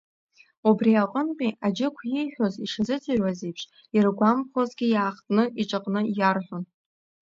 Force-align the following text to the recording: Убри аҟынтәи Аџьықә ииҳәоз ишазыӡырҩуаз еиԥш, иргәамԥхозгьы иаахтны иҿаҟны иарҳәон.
Убри 0.69 0.91
аҟынтәи 1.03 1.57
Аџьықә 1.65 2.01
ииҳәоз 2.05 2.53
ишазыӡырҩуаз 2.65 3.39
еиԥш, 3.47 3.61
иргәамԥхозгьы 3.95 4.87
иаахтны 4.89 5.43
иҿаҟны 5.61 6.01
иарҳәон. 6.19 6.63